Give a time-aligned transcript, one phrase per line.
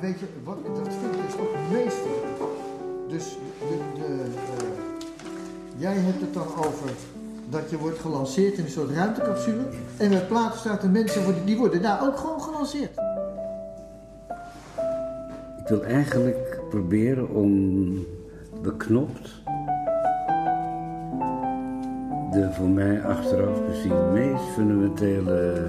[0.00, 2.10] weet je, wat, dat vind ik dus ook meester.
[3.08, 4.08] Dus eh,
[5.76, 6.90] jij hebt het dan over
[7.50, 9.62] dat je wordt gelanceerd in een soort ruimtecapsule.
[9.96, 12.98] En met platen staat de mensen, worden, die worden daar ook gewoon gelanceerd.
[15.58, 18.06] Ik wil eigenlijk proberen om
[18.62, 19.42] beknopt
[22.32, 25.66] de voor mij achteraf gezien meest fundamentele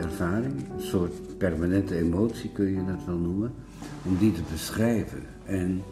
[0.00, 3.54] ervaring, een soort permanente emotie kun je dat wel noemen,
[4.06, 5.22] om die te beschrijven.
[5.44, 5.82] En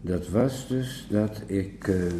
[0.00, 2.12] dat was dus dat ik uh,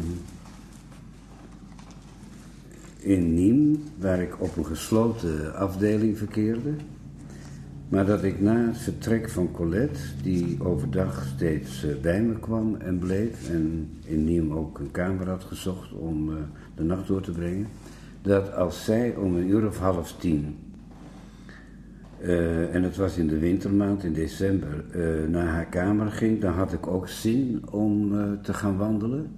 [2.97, 6.73] in Nîmes, waar ik op een gesloten afdeling verkeerde,
[7.89, 12.75] maar dat ik na het vertrek van Colette, die overdag steeds uh, bij me kwam
[12.75, 16.35] en bleef, en in Nîmes ook een kamer had gezocht om uh,
[16.75, 17.67] de nacht door te brengen,
[18.21, 20.57] dat als zij om een uur of half tien
[22.23, 26.53] uh, en het was in de wintermaand, in december, uh, naar haar kamer ging, dan
[26.53, 29.31] had ik ook zin om uh, te gaan wandelen.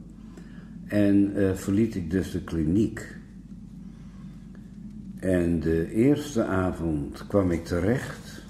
[0.86, 3.16] En verliet ik dus de kliniek.
[5.19, 8.44] En de eerste avond kwam ik terecht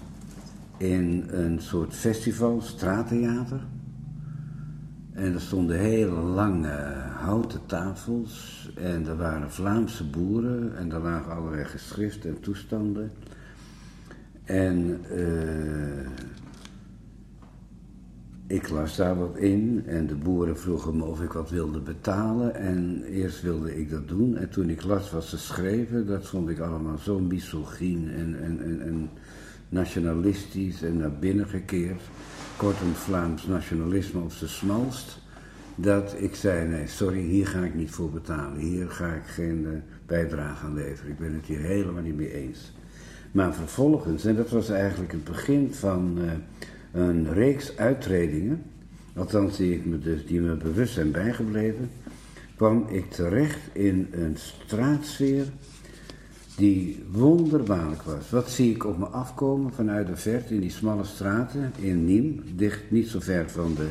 [0.77, 3.59] in een soort festival, straattheater.
[5.11, 11.36] En er stonden hele lange houten tafels en er waren Vlaamse boeren en er lagen
[11.36, 13.11] allerlei geschriften en toestanden.
[14.45, 16.09] En uh,
[18.47, 22.55] ik las daar wat in en de boeren vroegen me of ik wat wilde betalen.
[22.55, 24.37] En eerst wilde ik dat doen.
[24.37, 28.63] En toen ik las wat ze schreven, dat vond ik allemaal zo misogyn en, en,
[28.63, 29.09] en, en
[29.69, 32.02] nationalistisch en naar binnen gekeerd.
[32.57, 35.23] Kortom, Vlaams nationalisme op zijn smalst.
[35.75, 38.57] Dat ik zei, nee, sorry, hier ga ik niet voor betalen.
[38.57, 39.69] Hier ga ik geen uh,
[40.05, 41.11] bijdrage aan leveren.
[41.11, 42.73] Ik ben het hier helemaal niet mee eens.
[43.35, 46.31] Maar vervolgens, en dat was eigenlijk het begin van uh,
[46.91, 48.61] een reeks uittredingen,
[49.15, 51.89] althans die, ik me dus, die me bewust zijn bijgebleven,
[52.55, 55.45] kwam ik terecht in een straatsfeer
[56.55, 58.29] die wonderbaarlijk was.
[58.29, 62.55] Wat zie ik op me afkomen vanuit de verte in die smalle straten in Nîmes,
[62.55, 63.87] dicht niet zo ver van de,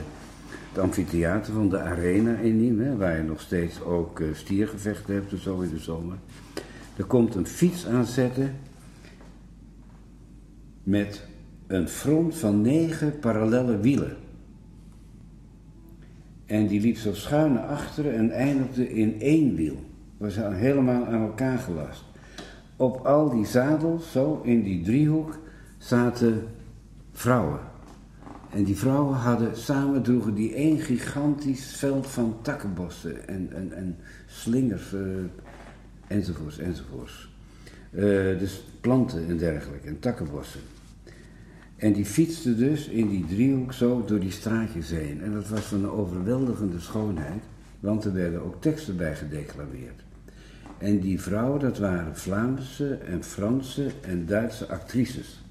[0.72, 5.32] het amfitheater van de arena in Nîmes, waar je nog steeds ook uh, stiergevechten hebt
[5.32, 6.16] en zo in de zomer.
[6.96, 8.54] Er komt een fiets aanzetten
[10.84, 11.22] met
[11.66, 14.16] een front van negen parallele wielen.
[16.46, 19.84] En die liep zo schuin naar achteren en eindigde in één wiel.
[20.16, 22.04] Was helemaal aan elkaar gelast.
[22.76, 25.38] Op al die zadels, zo in die driehoek,
[25.78, 26.42] zaten
[27.12, 27.60] vrouwen.
[28.50, 33.96] En die vrouwen hadden, samen droegen die één gigantisch veld van takkenbossen en, en, en
[34.26, 35.00] slingers uh,
[36.06, 37.28] enzovoorts enzovoorts.
[37.90, 38.02] Uh,
[38.38, 40.60] dus planten en dergelijke en takkenbossen.
[41.76, 45.22] En die fietste dus in die driehoek zo door die straatjes heen.
[45.22, 47.42] En dat was van een overweldigende schoonheid,
[47.80, 50.02] want er werden ook teksten bij gedeclameerd.
[50.78, 55.42] En die vrouwen, dat waren Vlaamse en Franse en Duitse actrices.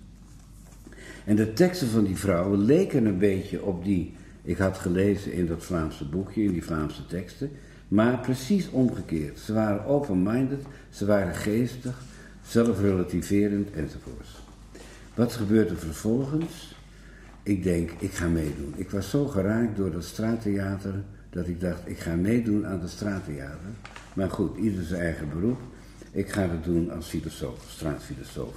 [1.26, 4.14] En de teksten van die vrouwen leken een beetje op die
[4.44, 7.52] ik had gelezen in dat Vlaamse boekje, in die Vlaamse teksten,
[7.88, 9.40] maar precies omgekeerd.
[9.40, 12.02] Ze waren open-minded, ze waren geestig,
[12.42, 14.43] zelfrelativerend enzovoorts.
[15.14, 16.76] Wat gebeurt er vervolgens?
[17.44, 18.74] Ik denk, ik ga meedoen.
[18.76, 20.94] Ik was zo geraakt door dat straattheater
[21.30, 23.70] dat ik dacht, ik ga meedoen aan het straattheater.
[24.14, 25.60] Maar goed, ieder zijn eigen beroep.
[26.12, 28.56] Ik ga het doen als filosoof, straatfilosoof.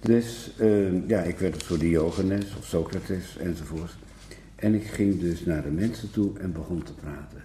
[0.00, 3.96] Dus uh, ja, ik werd een soort Diogenes of Socrates enzovoort.
[4.54, 7.42] En ik ging dus naar de mensen toe en begon te praten.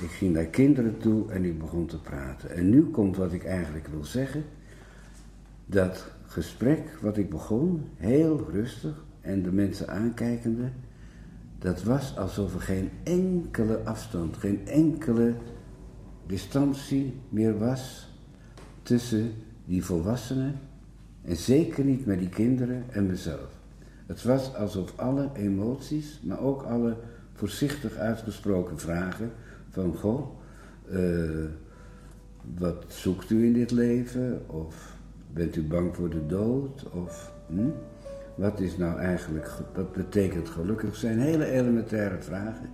[0.00, 2.50] Ik ging naar kinderen toe en ik begon te praten.
[2.50, 4.44] En nu komt wat ik eigenlijk wil zeggen.
[5.66, 10.70] Dat gesprek wat ik begon, heel rustig en de mensen aankijkende,
[11.58, 15.34] dat was alsof er geen enkele afstand, geen enkele
[16.26, 18.08] distantie meer was
[18.82, 19.32] tussen
[19.64, 20.60] die volwassenen
[21.22, 23.60] en zeker niet met die kinderen en mezelf.
[24.06, 26.96] Het was alsof alle emoties, maar ook alle
[27.32, 29.32] voorzichtig uitgesproken vragen
[29.68, 30.26] van goh,
[30.90, 31.44] uh,
[32.58, 34.42] wat zoekt u in dit leven?
[34.46, 34.91] Of
[35.34, 36.90] Bent u bang voor de dood?
[36.90, 37.68] Of hm?
[38.34, 41.18] wat is nou eigenlijk, wat betekent gelukkig zijn?
[41.18, 42.70] Hele elementaire vragen.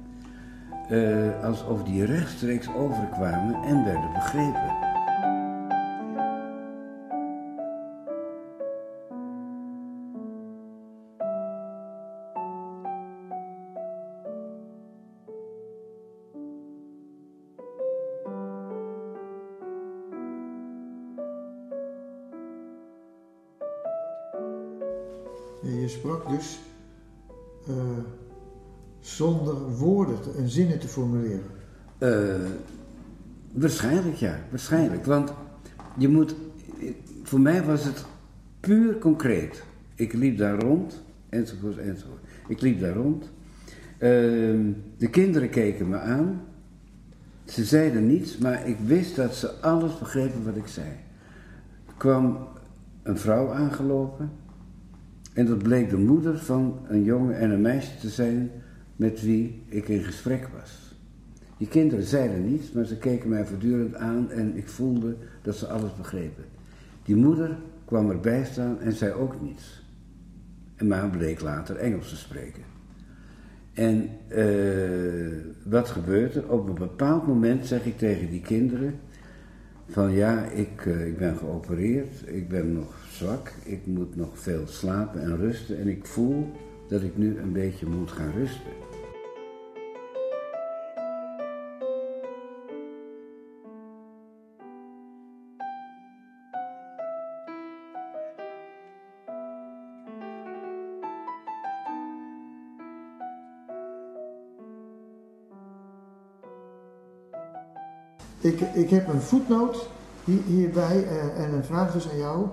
[0.90, 4.87] Uh, alsof die rechtstreeks overkwamen en werden begrepen.
[26.26, 26.58] Dus
[27.66, 27.74] eh,
[29.00, 31.50] zonder woorden te, en zinnen te formuleren?
[31.98, 32.34] Uh,
[33.52, 35.04] waarschijnlijk ja, waarschijnlijk.
[35.04, 35.32] Want
[35.96, 36.34] je moet,
[37.22, 38.04] voor mij was het
[38.60, 39.62] puur concreet.
[39.94, 42.22] Ik liep daar rond, enzovoort, enzovoort.
[42.48, 43.24] Ik liep daar rond.
[43.24, 43.30] Uh,
[44.96, 46.42] de kinderen keken me aan.
[47.44, 50.88] Ze zeiden niets, maar ik wist dat ze alles begrepen wat ik zei.
[51.86, 52.48] Er kwam
[53.02, 54.30] een vrouw aangelopen.
[55.32, 58.50] En dat bleek de moeder van een jongen en een meisje te zijn
[58.96, 60.96] met wie ik in gesprek was.
[61.58, 65.66] Die kinderen zeiden niets, maar ze keken mij voortdurend aan en ik voelde dat ze
[65.66, 66.44] alles begrepen.
[67.04, 69.86] Die moeder kwam erbij staan en zei ook niets.
[70.76, 72.62] En maar bleek later Engels te spreken.
[73.72, 76.50] En uh, wat gebeurt er?
[76.50, 78.94] Op een bepaald moment zeg ik tegen die kinderen
[79.88, 84.66] van ja, ik, uh, ik ben geopereerd, ik ben nog zwak, ik moet nog veel
[84.66, 86.50] slapen en rusten en ik voel
[86.88, 88.72] dat ik nu een beetje moet gaan rusten.
[108.40, 109.88] Ik, ik heb een voetnoot
[110.24, 112.48] hier, hierbij uh, en een vraag dus aan jou.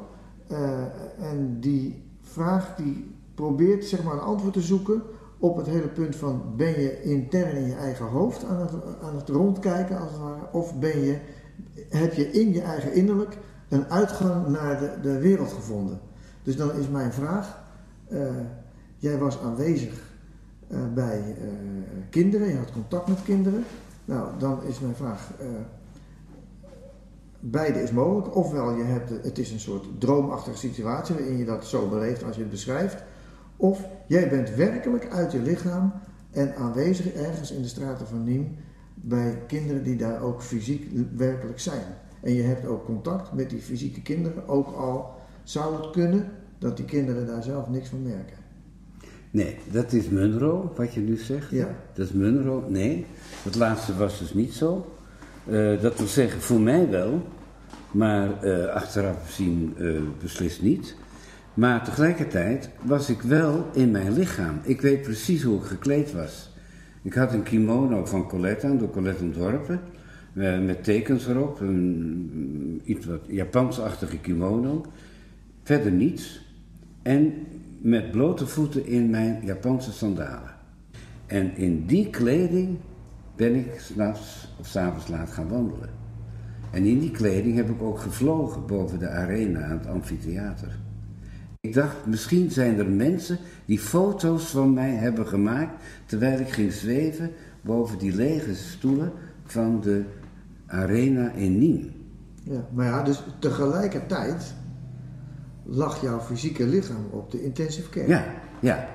[0.52, 0.80] Uh,
[1.20, 5.02] en die vraag die probeert zeg maar een antwoord te zoeken
[5.40, 8.72] op het hele punt van ben je intern in je eigen hoofd aan het,
[9.02, 11.20] aan het rondkijken als het ware, of ben je,
[11.90, 13.38] heb je in je eigen innerlijk
[13.70, 16.00] een uitgang naar de, de wereld gevonden.
[16.44, 17.64] Dus dan is mijn vraag,
[18.10, 18.22] uh,
[18.98, 20.04] jij was aanwezig
[20.94, 21.36] bij
[22.10, 23.64] kinderen, je had contact met kinderen.
[24.06, 25.32] Nou, dan is mijn vraag,
[27.52, 28.36] beide is mogelijk.
[28.36, 32.36] Ofwel je hebt, het is een soort droomachtige situatie waarin je dat zo beleeft als
[32.36, 33.04] je het beschrijft.
[33.58, 35.94] Of jij bent werkelijk uit je lichaam
[36.32, 38.56] en aanwezig ergens in de straten van Niem
[38.94, 41.84] bij kinderen die daar ook fysiek werkelijk zijn.
[42.22, 45.14] En je hebt ook contact met die fysieke kinderen, ook al
[45.44, 48.38] zou het kunnen dat die kinderen daar zelf niks van merken.
[49.32, 51.50] Nee, dat is Munro, wat je nu zegt.
[51.50, 51.68] Ja.
[51.94, 52.64] Dat is Munro.
[52.68, 53.06] Nee,
[53.44, 54.86] dat laatste was dus niet zo.
[55.48, 57.22] Uh, dat wil zeggen, voor mij wel,
[57.96, 60.96] maar uh, achteraf gezien uh, beslist niet.
[61.54, 64.60] Maar tegelijkertijd was ik wel in mijn lichaam.
[64.64, 66.54] Ik weet precies hoe ik gekleed was.
[67.02, 69.80] Ik had een kimono van Colette aan, door Colette ontworpen.
[70.66, 74.86] met tekens erop, een, iets wat Japansachtige kimono.
[75.64, 76.42] Verder niets.
[77.02, 77.34] En
[77.82, 80.56] met blote voeten in mijn Japanse sandalen.
[81.26, 82.78] En in die kleding
[83.36, 86.05] ben ik s'nachts of s'avonds laat gaan wandelen.
[86.76, 90.78] En in die kleding heb ik ook gevlogen boven de arena aan het amfitheater.
[91.60, 96.72] Ik dacht, misschien zijn er mensen die foto's van mij hebben gemaakt terwijl ik ging
[96.72, 97.32] zweven
[97.62, 99.12] boven die lege stoelen
[99.46, 100.04] van de
[100.66, 101.94] arena in Nîmes.
[102.44, 104.54] Ja, maar ja, dus tegelijkertijd
[105.64, 108.08] lag jouw fysieke lichaam op de intensive care.
[108.08, 108.26] Ja,
[108.60, 108.88] ja.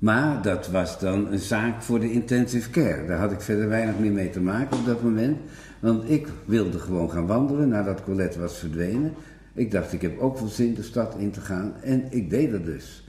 [0.00, 3.06] Maar dat was dan een zaak voor de intensive care.
[3.06, 5.38] Daar had ik verder weinig meer mee te maken op dat moment.
[5.80, 9.12] Want ik wilde gewoon gaan wandelen nadat Colette was verdwenen.
[9.52, 11.72] Ik dacht, ik heb ook wel zin de stad in te gaan.
[11.82, 13.04] En ik deed dat dus.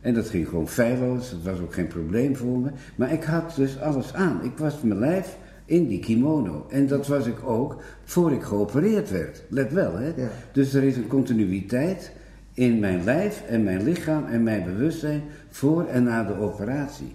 [0.00, 1.30] En dat ging gewoon feilloos.
[1.30, 2.70] Dat was ook geen probleem voor me.
[2.96, 4.44] Maar ik had dus alles aan.
[4.44, 6.66] Ik was mijn lijf in die kimono.
[6.70, 9.42] En dat was ik ook voor ik geopereerd werd.
[9.48, 10.12] Let wel, hè.
[10.16, 10.30] Ja.
[10.52, 12.12] Dus er is een continuïteit
[12.58, 17.14] in mijn lijf en mijn lichaam en mijn bewustzijn voor en na de operatie.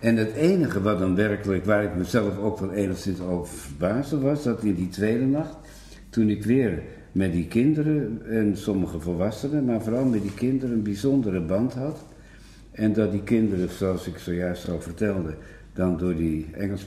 [0.00, 4.42] En het enige wat dan werkelijk, waar ik mezelf ook wel enigszins over verbaasde, was
[4.42, 5.56] dat in die tweede nacht,
[6.10, 10.82] toen ik weer met die kinderen en sommige volwassenen, maar vooral met die kinderen een
[10.82, 12.04] bijzondere band had.
[12.70, 15.34] En dat die kinderen, zoals ik zojuist al vertelde,
[15.72, 16.86] dan door die Engels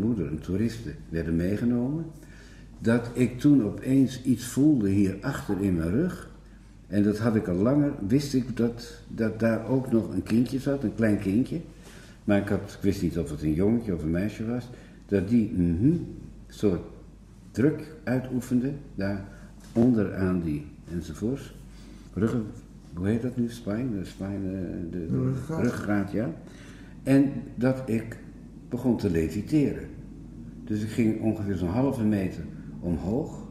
[0.00, 2.04] moeder, een toeriste, werden meegenomen.
[2.78, 6.34] Dat ik toen opeens iets voelde hier achter in mijn rug.
[6.86, 10.58] En dat had ik al langer, wist ik dat, dat daar ook nog een kindje
[10.58, 11.60] zat, een klein kindje.
[12.24, 14.68] Maar ik, had, ik wist niet of het een jongetje of een meisje was.
[15.06, 16.06] Dat die een
[16.48, 16.80] soort
[17.50, 19.24] druk uitoefende, daar
[19.72, 21.54] onderaan die enzovoorts.
[22.14, 22.44] Ruggen,
[22.94, 23.48] hoe heet dat nu?
[23.48, 25.62] Spijn, de, spijn, de, de, de Ruggengraat.
[25.62, 26.30] ruggengraat, ja.
[27.02, 28.16] En dat ik
[28.68, 29.88] begon te leviteren.
[30.64, 32.44] Dus ik ging ongeveer zo'n halve meter
[32.80, 33.46] omhoog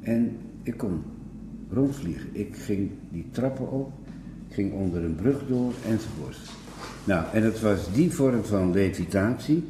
[0.00, 1.02] en ik kon
[1.76, 2.28] rondvliegen.
[2.32, 3.92] Ik ging die trappen op,
[4.50, 6.38] ging onder een brug door enzovoorts.
[7.04, 9.64] Nou, en het was die vorm van levitatie,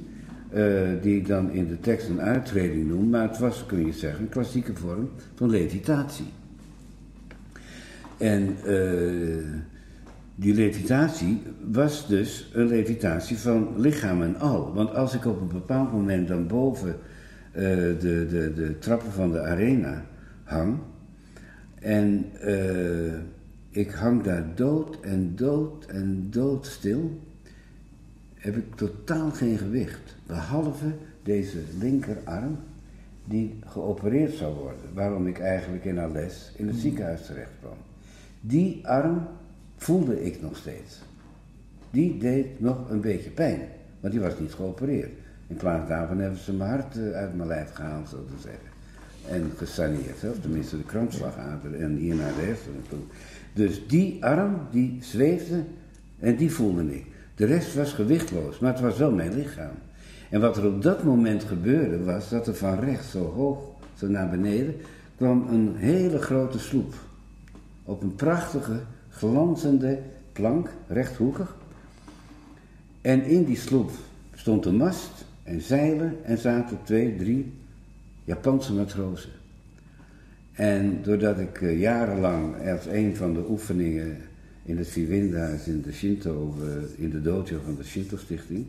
[0.55, 3.93] uh, die ik dan in de tekst een uittreding noem, maar het was, kun je
[3.93, 6.27] zeggen, een klassieke vorm van levitatie.
[8.17, 9.45] En uh,
[10.35, 14.75] die levitatie was dus een levitatie van lichaam en al.
[14.75, 16.97] Want als ik op een bepaald moment dan boven
[17.53, 17.63] eh,
[18.01, 20.05] de, de, de trappen van de arena
[20.43, 20.79] hang
[21.81, 23.19] en eh,
[23.71, 27.21] ik hang daar dood en dood en doodstil,
[28.35, 30.17] heb ik totaal geen gewicht.
[30.27, 30.93] Behalve
[31.23, 32.59] deze linkerarm
[33.25, 34.95] die geopereerd zou worden.
[34.95, 37.77] Waarom ik eigenlijk in Alès in het ziekenhuis terecht kwam.
[38.41, 39.27] Die arm
[39.77, 41.03] voelde ik nog steeds.
[41.91, 43.61] Die deed nog een beetje pijn,
[44.01, 45.11] want die was niet geopereerd.
[45.47, 48.76] In plaats daarvan hebben ze mijn hart eh, uit mijn lijf gehaald, zo te zeggen.
[49.31, 52.99] En gesaneerd, of tenminste de krampslagader en hier naar de hersenen toe.
[53.53, 55.65] Dus die arm, die zweefde
[56.19, 57.07] en die voelde ik.
[57.35, 59.75] De rest was gewichtloos, maar het was wel mijn lichaam.
[60.31, 63.59] En wat er op dat moment gebeurde was dat er van rechts zo hoog,
[63.95, 64.75] zo naar beneden,
[65.17, 66.95] kwam een hele grote sloep.
[67.85, 69.99] Op een prachtige, glanzende
[70.33, 71.57] plank, rechthoekig.
[73.01, 73.91] En in die sloep
[74.35, 77.53] stond een mast en zeilen en zaten twee, drie
[78.27, 79.31] Japanse matrozen.
[80.53, 84.17] En doordat ik uh, jarenlang als een van de oefeningen
[84.65, 88.65] in het Vierwindenhuis in de Shinto, uh, in de dojo van de Shinto Stichting,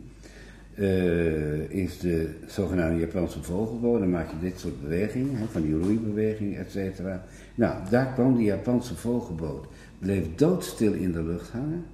[0.74, 4.00] uh, is de zogenaamde Japanse vogelboot.
[4.00, 7.24] Dan maak je dit soort bewegingen, van die roeibewegingen, et cetera.
[7.54, 9.66] Nou, daar kwam die Japanse vogelboot.
[9.98, 11.84] Bleef doodstil in de lucht hangen.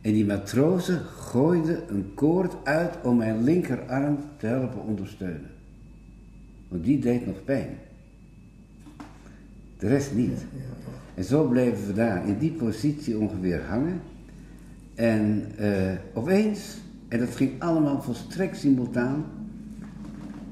[0.00, 5.54] En die matrozen gooiden een koord uit om mijn linkerarm te helpen ondersteunen.
[6.68, 7.68] Want die deed nog pijn.
[9.78, 10.44] De rest niet.
[11.14, 14.00] En zo bleven we daar in die positie ongeveer hangen.
[14.94, 19.24] En uh, opeens en dat ging allemaal volstrekt simultaan.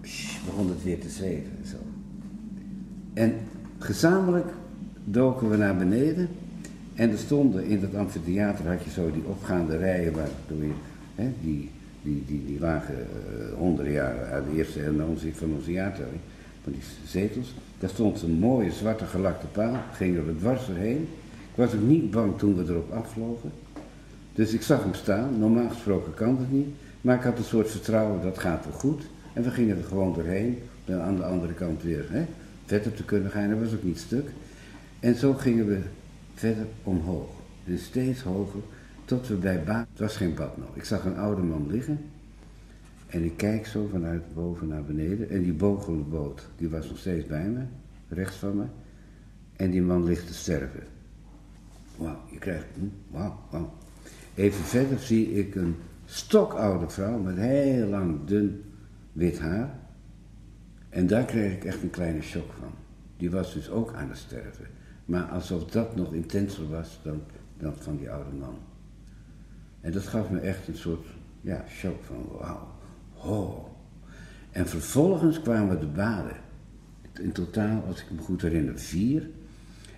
[0.01, 1.77] Psh, begon het weer te zweven en zo.
[3.13, 3.33] En
[3.79, 4.53] gezamenlijk
[5.05, 6.29] doken we naar beneden.
[6.95, 10.73] En er stonden in dat amfitheater, had je zo die opgaande rijen, waardoor je,
[11.15, 11.71] hè, die,
[12.05, 16.21] die, die, die lagen uh, honderden jaren uit de eerste onze van onze jaartelling,
[16.63, 17.55] van die zetels.
[17.79, 21.09] Daar stond een mooie zwarte gelakte paal, gingen we dwars erheen.
[21.51, 23.51] Ik was ook niet bang toen we erop afvlogen.
[24.35, 26.69] Dus ik zag hem staan, normaal gesproken kan het niet,
[27.01, 29.03] maar ik had een soort vertrouwen, dat gaat wel goed.
[29.33, 32.25] En we gingen er gewoon doorheen, dan aan de andere kant weer hè,
[32.67, 34.29] verder te kunnen gaan, dat was ook niet stuk.
[35.01, 35.79] En zo gingen we
[36.35, 37.29] verder omhoog,
[37.65, 38.61] dus steeds hoger,
[39.05, 39.87] tot we bij Ba...
[39.91, 40.77] Het was geen bad nog.
[40.77, 41.99] Ik zag een oude man liggen
[43.07, 47.27] en ik kijk zo vanuit boven naar beneden en die bogelboot, die was nog steeds
[47.27, 47.63] bij me,
[48.09, 48.65] rechts van me.
[49.57, 50.83] En die man ligt te sterven.
[51.97, 53.73] Wauw, je krijgt, hm, wauw, wauw.
[54.35, 58.63] Even verder zie ik een stokoude vrouw met heel lang dun
[59.13, 59.79] wit haar.
[60.89, 62.71] En daar kreeg ik echt een kleine shock van.
[63.17, 64.67] Die was dus ook aan het sterven.
[65.05, 67.23] Maar alsof dat nog intenser was dan,
[67.59, 68.57] dan van die oude man.
[69.85, 71.07] En dat gaf me echt een soort
[71.41, 72.69] ja, shock van wauw,
[73.13, 73.69] ho.
[74.51, 76.37] En vervolgens kwamen de baden.
[77.21, 79.29] In totaal, als ik me goed herinner, vier.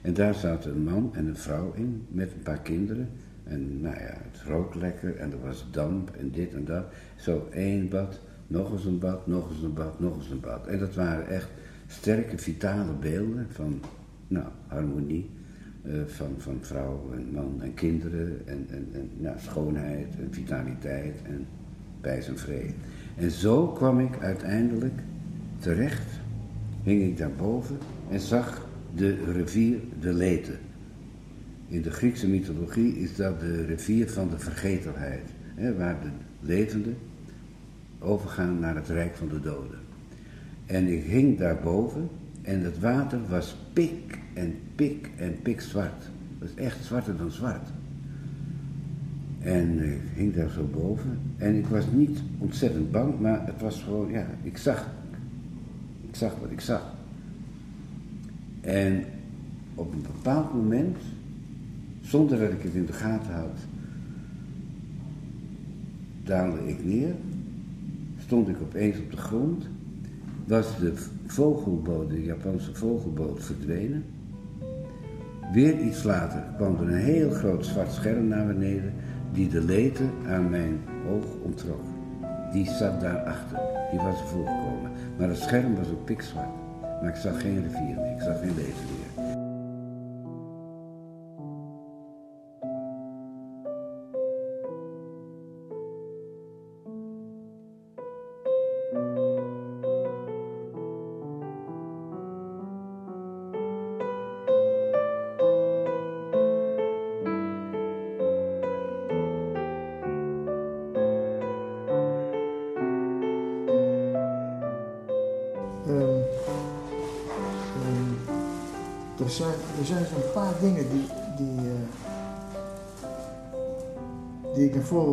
[0.03, 3.11] En daar zaten een man en een vrouw in met een paar kinderen.
[3.45, 6.85] En nou ja, het rook lekker en er was damp en dit en dat.
[7.17, 10.67] Zo één bad, nog eens een bad, nog eens een bad, nog eens een bad.
[10.67, 11.49] En dat waren echt
[11.87, 13.81] sterke, vitale beelden van
[14.29, 15.31] nou, harmonie.
[15.89, 21.47] Uh, van, van vrouw en man en kinderen en, en, en schoonheid en vitaliteit en
[22.01, 22.73] wijs en vrede.
[23.17, 25.01] En zo kwam ik uiteindelijk
[25.59, 26.07] terecht,
[26.83, 27.79] hing ik daarboven
[28.11, 30.53] en zag de rivier de Lete.
[31.69, 36.97] In de Griekse mythologie is dat de rivier van de vergetelheid, hè, waar de levenden
[37.99, 39.79] overgaan naar het rijk van de doden.
[40.67, 42.09] En ik hing daarboven
[42.43, 46.03] en het water was pik en pik en pik zwart.
[46.39, 47.69] Het was echt zwarter dan zwart.
[49.41, 53.83] En ik hing daar zo boven en ik was niet ontzettend bang, maar het was
[53.83, 54.89] gewoon, ja, ik zag.
[56.09, 56.95] Ik zag wat ik zag.
[58.61, 59.05] En
[59.75, 60.97] op een bepaald moment
[62.01, 63.59] zonder dat ik het in de gaten had,
[66.25, 67.15] daalde ik neer,
[68.19, 69.69] stond ik opeens op de grond,
[70.47, 70.95] was de
[71.27, 74.05] vogelboot, de Japanse vogelboot, verdwenen.
[75.53, 78.93] Weer iets later kwam er een heel groot zwart scherm naar beneden,
[79.33, 81.85] die de leten aan mijn oog ontrok.
[82.53, 83.59] Die zat daarachter,
[83.91, 84.91] die was er voorgekomen.
[85.19, 86.49] Maar het scherm was ook pikzwart.
[87.01, 89.06] Maar ik zag geen rivier meer, ik zag geen lezen meer.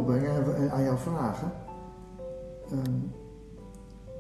[0.06, 1.52] Breng en aan jou vragen.
[2.72, 3.12] Um,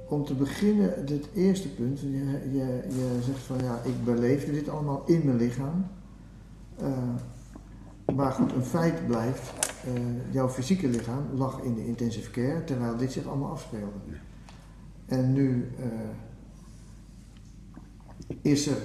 [0.08, 2.08] om te beginnen, het eerste punt, je,
[2.52, 5.86] je, je zegt van ja, ik beleefde dit allemaal in mijn lichaam.
[6.82, 6.88] Uh,
[8.16, 9.54] maar goed, een feit blijft,
[9.88, 13.98] uh, jouw fysieke lichaam lag in de intensive care terwijl dit zich allemaal afspeelde.
[15.06, 15.86] En nu uh,
[18.42, 18.78] is er,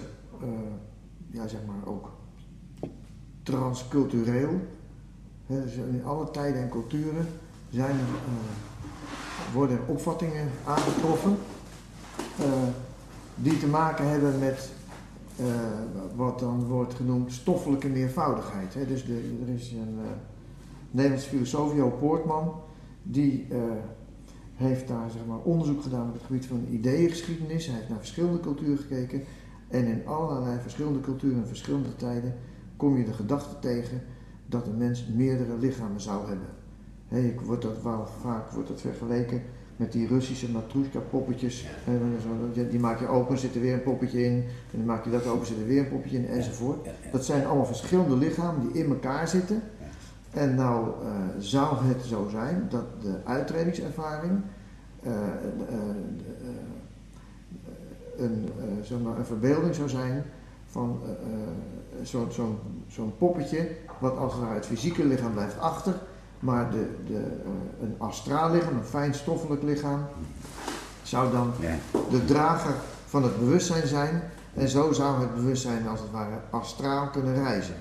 [1.30, 2.10] ja zeg maar ook
[3.42, 4.60] transcultureel,
[5.48, 7.26] dus in alle tijden en culturen
[7.70, 8.04] zijn er
[9.52, 11.36] worden opvattingen aangetroffen
[12.40, 12.46] uh,
[13.34, 14.70] die te maken hebben met
[15.40, 15.46] uh,
[16.16, 18.72] wat dan wordt genoemd stoffelijke meervoudigheid.
[18.88, 20.10] Dus er is een uh,
[20.90, 22.54] Nederlandse filosoof, Jo Poortman,
[23.02, 23.46] die
[24.54, 27.66] heeft daar zeg maar, onderzoek gedaan op het gebied van ideeëngeschiedenis.
[27.66, 29.22] Hij heeft naar verschillende culturen gekeken
[29.68, 32.34] en in allerlei verschillende culturen en verschillende tijden
[32.76, 34.02] kom je de gedachte tegen
[34.48, 36.48] dat een mens meerdere lichamen zou hebben.
[37.30, 39.42] Ik word dat wel, vaak wordt dat vergeleken
[39.76, 41.66] met die Russische matrushka poppetjes.
[42.70, 44.32] Die maak je open, zit er weer een poppetje in.
[44.72, 46.88] En dan maak je dat open, zit er weer een poppetje in enzovoort.
[47.12, 49.62] Dat zijn allemaal verschillende lichamen die in elkaar zitten.
[50.30, 54.40] En nou uh, zou het zo zijn dat de uitredingservaring
[55.02, 55.16] uh, uh,
[58.16, 58.48] een,
[58.82, 60.24] zeg maar een verbeelding zou zijn
[60.66, 61.00] van
[62.02, 65.94] zo'n zo zo poppetje, wat als het, het fysieke lichaam blijft achter,
[66.38, 70.06] maar de, de, uh, een astraal lichaam, een fijnstoffelijk lichaam,
[71.02, 71.52] zou dan
[72.10, 72.74] de drager
[73.06, 74.22] van het bewustzijn zijn.
[74.54, 77.74] En zo zou het bewustzijn als het ware astraal kunnen reizen.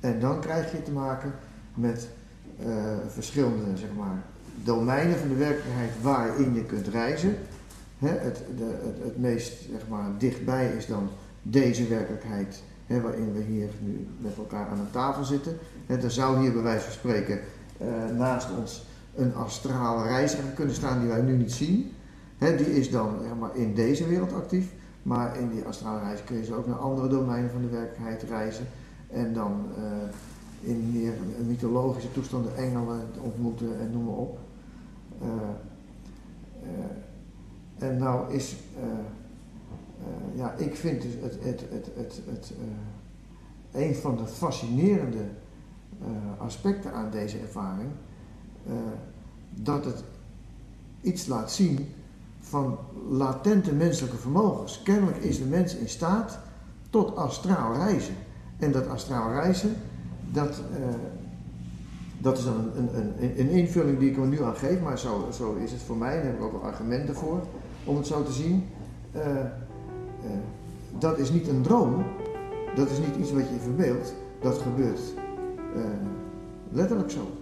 [0.00, 1.34] En dan krijg je te maken
[1.74, 2.08] met
[2.66, 2.66] uh,
[3.08, 4.22] verschillende zeg maar,
[4.54, 7.36] domeinen van de werkelijkheid waarin je kunt reizen.
[7.98, 11.08] Hè, het, de, het, het, meest zeg maar, dichtbij is dan
[11.42, 15.58] deze werkelijkheid hè, waarin we hier nu met elkaar aan een tafel zitten.
[15.86, 17.40] Hè, er zou hier bij wijze van spreken
[17.80, 21.92] uh, naast ons een astrale reiziger kunnen staan die wij nu niet zien.
[22.38, 24.72] He, die is dan zeg in deze wereld actief,
[25.02, 28.22] maar in die astrale reis kun je ze ook naar andere domeinen van de werkelijkheid
[28.22, 28.66] reizen.
[29.10, 29.84] En dan uh,
[30.70, 31.12] in meer
[31.46, 34.38] mythologische toestanden engelen ontmoeten en noem maar op.
[35.22, 35.28] Uh,
[37.78, 38.56] en nou is,
[40.34, 42.52] ja, ik vind dus het, het, het, het, het
[43.72, 45.24] een van de fascinerende
[46.00, 47.88] uh, aspecten aan deze ervaring.
[48.66, 48.72] Uh,
[49.50, 50.04] dat het
[51.00, 51.88] iets laat zien
[52.40, 54.82] van latente menselijke vermogens.
[54.82, 56.38] Kennelijk is de mens in staat
[56.90, 58.14] tot astraal reizen.
[58.58, 59.74] En dat astraal reizen,
[60.32, 60.86] dat, uh,
[62.18, 65.28] dat is dan een, een, een, invulling die ik er nu aan geef, maar zo,
[65.32, 67.46] zo is het voor mij, daar heb ik ook wel argumenten voor
[67.84, 68.68] om het zo te zien.
[70.98, 72.04] Dat is niet een droom,
[72.74, 75.00] dat is niet iets wat je verbeeldt, dat gebeurt
[75.76, 75.84] uh,
[76.70, 77.39] letterlijk zo.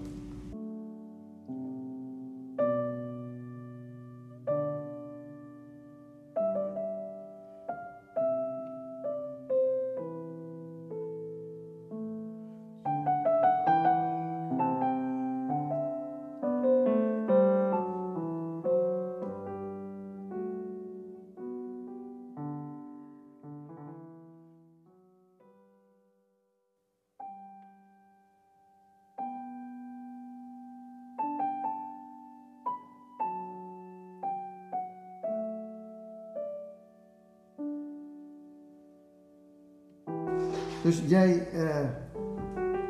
[40.88, 41.48] Dus jij.
[41.55, 41.61] Uh,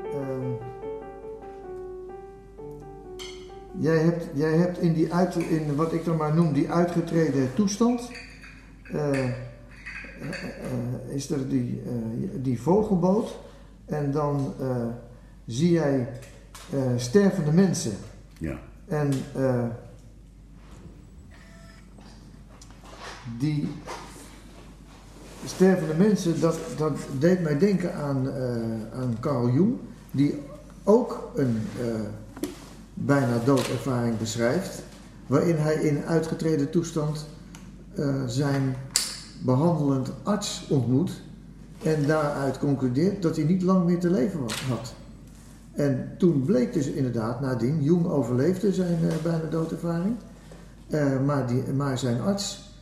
[0.04, 0.52] uh,
[3.78, 7.54] jij, hebt, jij hebt in, die uit, in wat ik dan maar noem, die uitgetreden
[7.54, 8.10] toestand.
[8.94, 9.30] Uh,
[11.08, 11.82] is er die,
[12.34, 13.38] die vogelboot.
[13.84, 14.54] En dan
[15.46, 16.08] zie jij
[16.96, 17.92] stervende mensen.
[18.38, 18.58] Ja.
[18.86, 19.12] En
[23.38, 23.68] die
[25.48, 29.76] stervende mensen, dat, dat deed mij denken aan, uh, aan Carl Jung,
[30.10, 30.42] die
[30.84, 31.86] ook een uh,
[32.94, 34.82] bijna doodervaring beschrijft,
[35.26, 37.26] waarin hij in uitgetreden toestand
[37.94, 38.76] uh, zijn
[39.44, 41.22] behandelend arts ontmoet
[41.82, 44.94] en daaruit concludeert dat hij niet lang meer te leven had.
[45.72, 50.16] En toen bleek dus inderdaad nadien, Jung overleefde zijn bijna doodervaring,
[51.24, 52.72] maar, die, maar zijn arts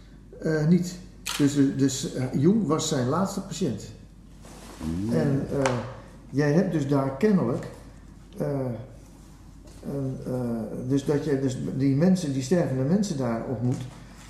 [0.68, 0.98] niet.
[1.38, 3.90] Dus, dus uh, Jung was zijn laatste patiënt.
[4.84, 5.12] Mm.
[5.12, 5.62] En uh,
[6.30, 7.66] jij hebt dus daar kennelijk.
[8.40, 8.46] Uh,
[10.88, 13.82] dus dat je dus die mensen, die stervende mensen daar ontmoet.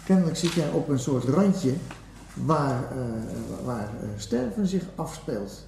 [0.05, 1.73] Kennelijk zit jij op een soort randje
[2.45, 2.85] waar,
[3.65, 5.67] waar sterven zich afspeelt.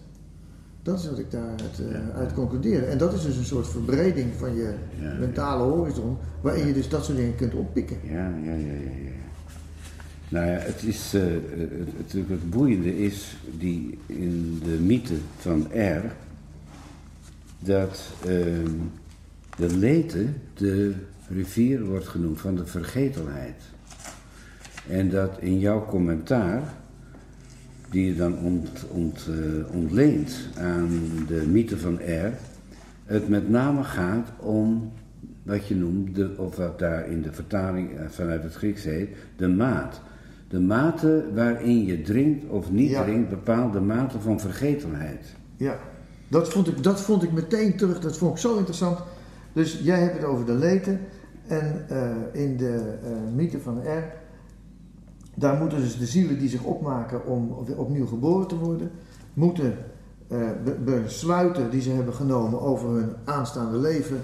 [0.82, 2.10] Dat is wat ik daaruit ja.
[2.14, 2.88] uit concludeer.
[2.88, 6.88] En dat is dus een soort verbreding van je ja, mentale horizon, waarin je dus
[6.88, 7.96] dat soort dingen kunt oppikken.
[8.02, 9.27] Ja, ja, ja, ja.
[10.28, 11.22] Nou ja, het is uh,
[12.06, 16.12] het, boeiende is die in de mythe van R
[17.58, 18.28] dat uh,
[19.56, 20.94] de Lete de
[21.28, 23.62] rivier wordt genoemd van de vergetelheid.
[24.88, 26.62] En dat in jouw commentaar,
[27.90, 28.32] die je dan
[29.28, 30.88] uh, ontleent aan
[31.26, 32.32] de mythe van R,
[33.04, 34.92] het met name gaat om
[35.42, 39.48] wat je noemt, de, of wat daar in de vertaling vanuit het Grieks heet, de
[39.48, 40.00] maat.
[40.48, 45.36] De mate waarin je drinkt of niet drinkt bepaalt de mate van vergetelheid.
[45.56, 45.78] Ja,
[46.28, 48.98] dat vond, ik, dat vond ik meteen terug, dat vond ik zo interessant.
[49.52, 51.00] Dus jij hebt het over de leten
[51.46, 54.12] en uh, in de uh, mythe van R,
[55.34, 58.90] daar moeten dus de zielen die zich opmaken om opnieuw geboren te worden,
[59.34, 59.76] moeten
[60.32, 60.48] uh,
[60.84, 64.20] besluiten die ze hebben genomen over hun aanstaande leven,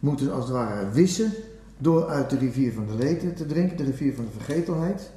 [0.00, 1.30] moeten als het ware wissen
[1.78, 5.10] door uit de rivier van de leten te drinken, de rivier van de vergetelheid.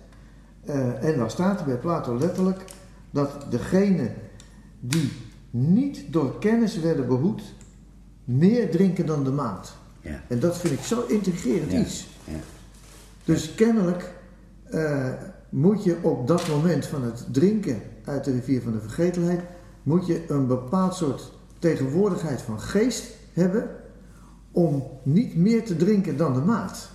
[0.67, 2.63] Uh, en dan staat er bij Plato letterlijk
[3.11, 4.11] dat degene
[4.79, 5.11] die
[5.49, 7.41] niet door kennis werden behoed,
[8.23, 9.75] meer drinken dan de maat.
[10.01, 10.21] Ja.
[10.27, 11.79] En dat vind ik zo intrigerend ja.
[11.79, 12.07] iets.
[12.23, 12.37] Ja.
[13.23, 14.13] Dus kennelijk
[14.71, 15.09] uh,
[15.49, 19.41] moet je op dat moment van het drinken uit de rivier van de vergetelheid,
[19.83, 23.69] moet je een bepaald soort tegenwoordigheid van geest hebben
[24.51, 26.89] om niet meer te drinken dan de maat.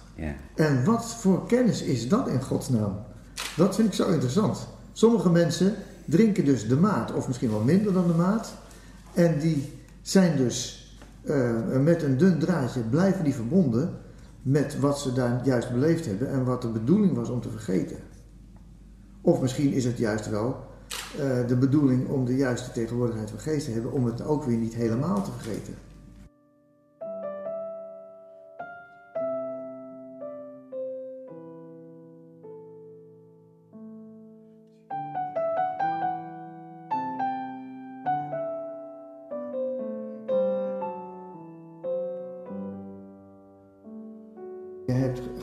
[0.54, 3.10] En wat voor kennis is dat in godsnaam?
[3.56, 4.66] Dat vind ik zo interessant.
[4.92, 5.74] Sommige mensen
[6.04, 8.52] drinken dus de maat, of misschien wel minder dan de maat.
[9.14, 10.80] En die zijn dus
[11.24, 11.50] uh,
[11.82, 13.98] met een dun draadje, blijven die verbonden
[14.42, 17.96] met wat ze daar juist beleefd hebben en wat de bedoeling was om te vergeten.
[19.20, 20.64] Of misschien is het juist wel
[21.20, 24.56] uh, de bedoeling om de juiste tegenwoordigheid van geest te hebben, om het ook weer
[24.56, 25.74] niet helemaal te vergeten.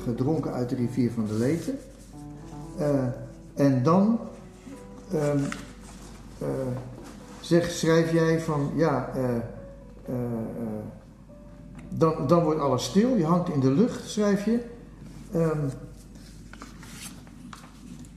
[0.04, 1.78] Gedronken uit de rivier van de Leten.
[2.80, 3.04] Uh,
[3.54, 4.20] en dan
[5.14, 5.40] um,
[6.42, 6.48] uh,
[7.40, 9.24] zeg, schrijf jij van ja, uh,
[11.90, 14.60] dan, dan wordt alles stil, je hangt in de lucht, schrijf je.
[15.36, 15.70] Um,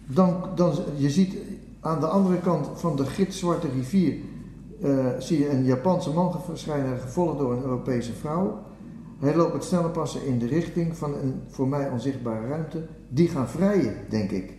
[0.06, 1.36] dan, dan, je ziet
[1.80, 4.16] aan de andere kant van de gitzwarte rivier
[5.18, 8.62] zie je een Japanse man verschijnen, gevolgd door een Europese vrouw.
[9.22, 12.82] Hij loopt met snelle passen in de richting van een voor mij onzichtbare ruimte.
[13.08, 14.52] Die gaan vrijen, denk ik.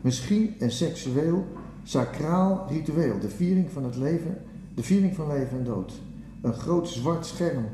[0.00, 1.46] Misschien een seksueel,
[1.82, 3.18] sacraal ritueel.
[3.18, 4.38] De viering van het leven,
[4.74, 5.92] de viering van leven en dood.
[6.40, 7.64] Een groot zwart scherm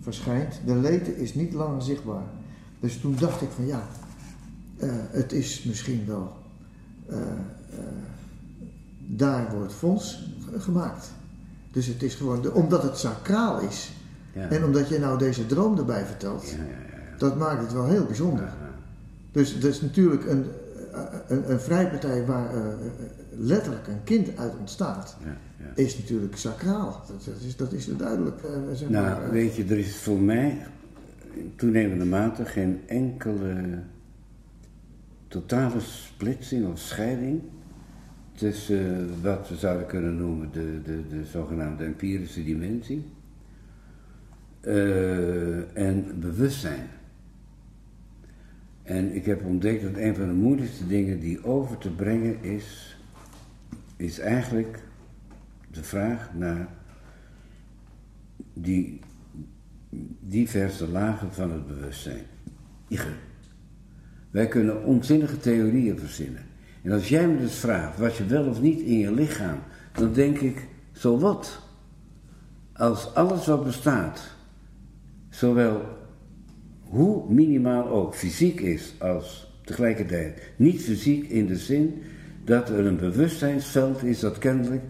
[0.00, 0.60] verschijnt.
[0.64, 2.26] De lete is niet langer zichtbaar.
[2.80, 3.88] Dus toen dacht ik van ja,
[4.78, 6.32] uh, het is misschien wel.
[7.10, 7.24] Uh, uh,
[8.98, 11.10] daar wordt fonds gemaakt.
[11.70, 13.90] Dus het is gewoon, de, omdat het sacraal is,
[14.36, 14.48] ja.
[14.48, 18.06] En omdat je nou deze droom erbij vertelt, ja, ja, dat maakt het wel heel
[18.06, 18.48] bijzonder.
[19.32, 20.44] Dus dat is natuurlijk een,
[21.28, 22.62] een, een vrijpartij waar uh,
[23.30, 25.16] letterlijk een kind uit ontstaat,
[25.74, 27.04] is natuurlijk sacraal.
[27.06, 28.42] Dat, dat, is, dat is duidelijk.
[28.42, 30.66] Uh, zeg nou, maar, uh, weet je, er is voor mij
[31.32, 33.78] in toenemende mate geen enkele
[35.28, 37.42] totale splitsing of scheiding
[38.34, 43.04] tussen wat we zouden kunnen noemen de, de, de zogenaamde empirische dimensie
[44.66, 46.88] uh, en bewustzijn.
[48.82, 52.96] En ik heb ontdekt dat een van de moeilijkste dingen die over te brengen is,
[53.96, 54.82] is eigenlijk
[55.70, 56.68] de vraag naar
[58.52, 59.00] die
[60.20, 62.24] diverse lagen van het bewustzijn.
[64.30, 66.42] Wij kunnen onzinnige theorieën verzinnen.
[66.82, 69.58] En als jij me dus vraagt wat je wel of niet in je lichaam,
[69.92, 71.60] dan denk ik, zo wat?
[72.72, 74.35] Als alles wat bestaat
[75.36, 75.80] zowel
[76.82, 82.02] hoe minimaal ook fysiek is als tegelijkertijd niet fysiek in de zin
[82.44, 84.82] dat er een bewustzijnsveld is dat kennelijk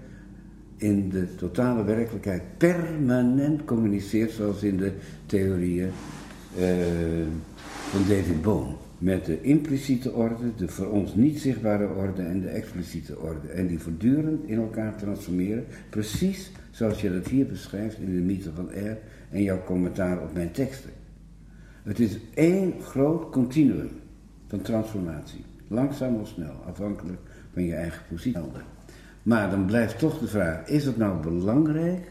[0.76, 4.92] in de totale werkelijkheid permanent communiceert, zoals in de
[5.26, 5.90] theorieën
[6.58, 6.64] uh,
[7.90, 8.72] van David Bohm.
[8.98, 13.48] Met de impliciete orde, de voor ons niet zichtbare orde en de expliciete orde.
[13.48, 18.50] En die voortdurend in elkaar transformeren, precies zoals je dat hier beschrijft in de mythe
[18.54, 18.98] van R
[19.30, 20.90] en jouw commentaar op mijn teksten.
[21.82, 23.90] Het is één groot continuum
[24.46, 25.44] van transformatie.
[25.68, 27.20] Langzaam of snel, afhankelijk
[27.52, 28.42] van je eigen positie.
[29.22, 32.10] Maar dan blijft toch de vraag, is het nou belangrijk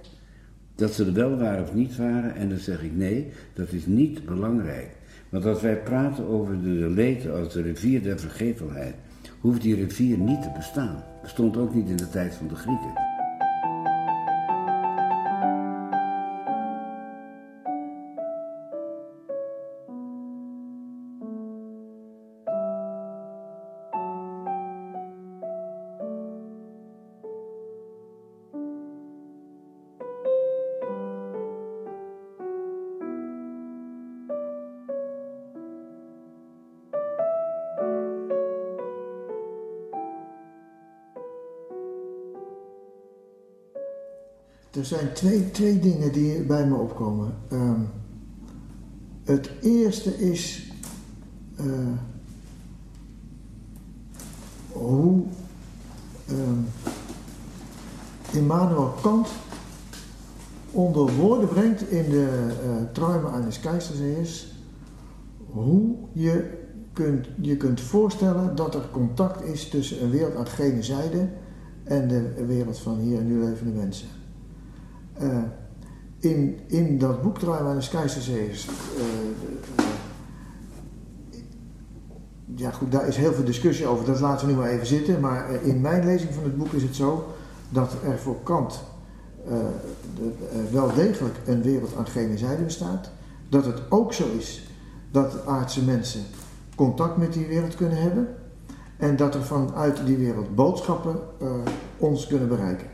[0.75, 2.35] dat ze er wel waren of niet waren?
[2.35, 4.95] En dan zeg ik nee, dat is niet belangrijk.
[5.29, 8.95] Want als wij praten over de leten als de rivier der vergetelheid,
[9.39, 11.03] hoeft die rivier niet te bestaan.
[11.21, 13.04] Bestond ook niet in de tijd van de Grieken.
[44.85, 47.33] Er zijn twee, twee dingen die bij me opkomen.
[47.49, 47.79] Ehm,
[49.23, 50.71] het eerste is
[51.59, 51.87] uh,
[54.71, 55.23] hoe
[56.29, 56.67] um,
[58.31, 59.27] Immanuel Kant
[60.71, 64.53] onder woorden brengt in de uh, Träume eines Keizers
[65.45, 66.51] hoe je
[66.93, 71.29] kunt, je kunt voorstellen dat er contact is tussen een wereld aan gene zijde
[71.83, 74.14] en de wereld van hier en nu levende mensen.
[75.21, 75.37] Uh,
[76.19, 78.67] in, in dat boek de Keizerzee is.
[78.97, 79.85] Uh,
[82.55, 85.19] ja, goed, daar is heel veel discussie over, dat laten we nu maar even zitten.
[85.19, 87.33] Maar in mijn lezing van het boek is het zo
[87.69, 88.83] dat er voor Kant
[90.15, 90.31] de,
[90.71, 93.09] wel degelijk een wereld aan gene zijde bestaat.
[93.49, 94.69] Dat het ook zo is
[95.11, 96.21] dat aardse mensen
[96.75, 98.27] contact met die wereld kunnen hebben.
[98.97, 101.19] En dat er vanuit die wereld boodschappen
[101.97, 102.87] ons kunnen bereiken.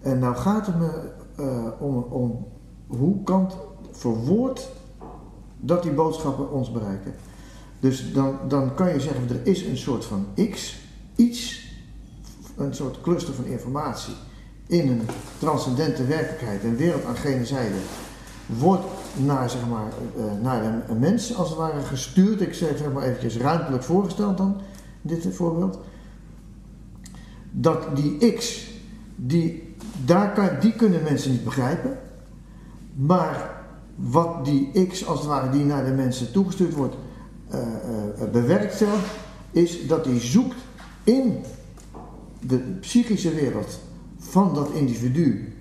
[0.00, 0.90] En nou gaat het me
[1.40, 2.46] uh, om, om
[2.86, 3.56] hoe Kant
[3.90, 4.70] verwoord
[5.60, 7.14] dat die boodschappen ons bereiken.
[7.80, 10.78] Dus dan, dan kan je zeggen, er is een soort van X,
[11.16, 11.68] iets,
[12.56, 14.14] een soort cluster van informatie
[14.66, 15.02] in een
[15.38, 17.76] transcendente werkelijkheid, een wereld aan gene zijde,
[18.46, 18.84] wordt
[19.16, 22.40] naar, zeg maar, uh, naar een, een, mens als het ware gestuurd.
[22.40, 24.60] Ik zeg, zeg maar eventjes ruimtelijk voorgesteld dan,
[25.02, 25.78] dit voorbeeld.
[27.50, 28.70] Dat die X,
[29.16, 29.63] die
[30.04, 31.98] daar kan, die kunnen mensen niet begrijpen.
[32.94, 33.62] Maar
[33.94, 36.96] wat die X als het ware die naar de mensen toegestuurd wordt
[37.54, 39.18] uh, uh, bewerkt zelf,
[39.50, 40.56] is dat hij zoekt
[41.04, 41.44] in
[42.40, 43.78] de psychische wereld
[44.18, 45.54] van dat individu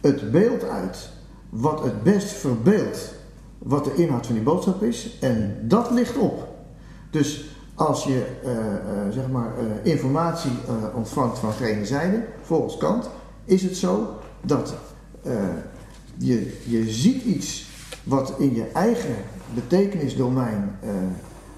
[0.00, 1.10] het beeld uit
[1.48, 3.14] wat het best verbeeldt
[3.58, 6.48] wat de inhoud van die boodschap is en dat ligt op.
[7.10, 8.26] Dus als je
[9.10, 10.50] zeg maar, informatie
[10.94, 13.10] ontvangt van gene zijde, volgens Kant,
[13.48, 14.74] is het zo dat
[15.26, 15.32] uh,
[16.16, 17.70] je, je ziet iets
[18.04, 19.16] wat in je eigen
[19.54, 20.90] betekenisdomein uh,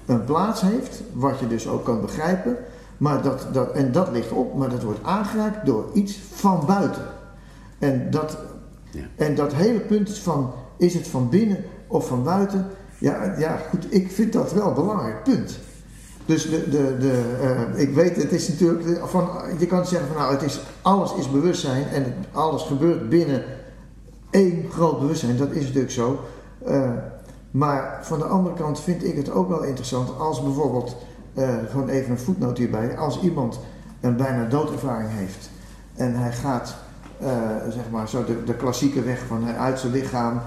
[0.05, 2.57] een plaats heeft, wat je dus ook kan begrijpen,
[2.97, 7.05] maar dat, dat, en dat ligt op, maar dat wordt aangeraakt door iets van buiten.
[7.79, 8.37] En dat,
[8.91, 9.03] ja.
[9.15, 12.67] en dat hele punt is van, is het van binnen of van buiten?
[12.97, 15.59] Ja, ja, goed, ik vind dat wel een belangrijk punt.
[16.25, 17.23] Dus de, de, de,
[17.75, 19.29] uh, ik weet, het is natuurlijk, van,
[19.59, 23.43] je kan zeggen van nou, het is, alles is bewustzijn en alles gebeurt binnen
[24.29, 26.19] één groot bewustzijn, dat is natuurlijk zo.
[26.67, 26.89] Uh,
[27.51, 30.95] maar van de andere kant vind ik het ook wel interessant als bijvoorbeeld,
[31.69, 33.59] gewoon even een voetnoot hierbij, als iemand
[34.01, 35.49] een bijna doodervaring heeft
[35.95, 36.75] en hij gaat,
[37.69, 40.41] zeg maar, zo de, de klassieke weg van uit zijn lichaam,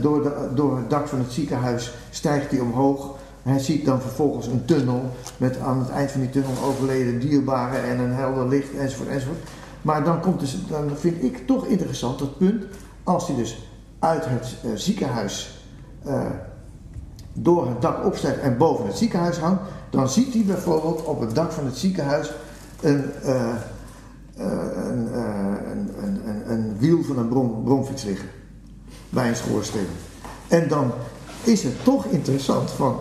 [0.00, 3.17] door, door het dak van het ziekenhuis stijgt hij omhoog
[3.48, 5.02] hij ziet dan vervolgens een tunnel
[5.36, 9.38] met aan het eind van die tunnel overleden dierbaren en een helder licht enzovoort enzovoort.
[9.82, 12.64] Maar dan, komt dus, dan vind ik toch interessant dat punt,
[13.04, 13.58] als hij dus
[13.98, 15.62] uit het uh, ziekenhuis
[16.06, 16.20] uh,
[17.32, 21.34] door het dak opstijgt en boven het ziekenhuis hangt, dan ziet hij bijvoorbeeld op het
[21.34, 22.32] dak van het ziekenhuis
[22.80, 23.54] een, uh,
[24.36, 25.08] een,
[26.02, 27.28] een, een, wiel van een
[27.64, 28.28] bromfiets liggen
[29.08, 29.88] bij een schoorsteen.
[30.48, 30.92] En dan
[31.44, 32.96] is het toch interessant van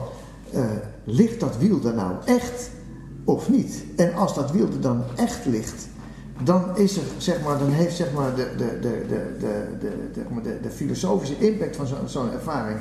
[0.53, 0.65] uh,
[1.03, 2.69] ligt dat wiel er nou echt
[3.23, 3.83] of niet?
[3.95, 5.87] En als dat wiel er dan echt ligt,
[6.43, 9.77] dan, is er, zeg maar, dan heeft zeg maar, de, de, de, de, de,
[10.13, 12.79] de, de, de filosofische impact van zo'n zo ervaring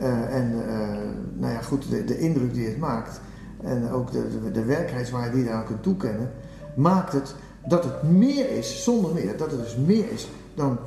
[0.00, 0.88] uh, en uh,
[1.34, 3.20] nou ja, goed, de, de indruk die het maakt
[3.62, 6.30] en ook de, de, de werkelijkheidswaarde die je eraan kunt toekennen,
[6.74, 7.34] maakt het
[7.66, 10.78] dat het meer is, zonder meer, dat het dus meer is dan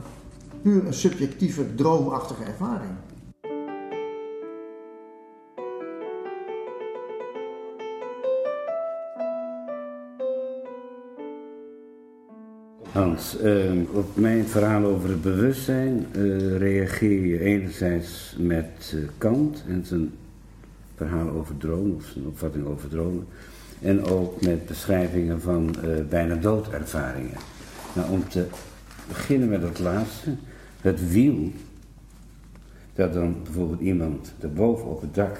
[0.61, 2.91] puur een subjectieve, droomachtige ervaring.
[12.91, 19.63] Hans, uh, op mijn verhaal over het bewustzijn uh, reageer je enerzijds met uh, Kant
[19.67, 20.11] en zijn
[20.95, 23.25] verhaal over dromen, of zijn opvatting over dromen.
[23.81, 25.75] En ook met beschrijvingen van
[26.09, 27.37] bijna doodervaringen.
[27.93, 28.45] Nou, om te
[29.07, 30.35] beginnen met het laatste,
[30.81, 31.51] het wiel,
[32.93, 35.37] dat dan bijvoorbeeld iemand erboven op het dak